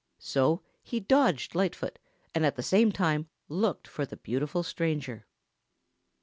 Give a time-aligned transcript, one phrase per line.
[0.17, 1.99] So he dodged Lightfoot
[2.33, 5.27] and at the same time looked for the beautiful stranger.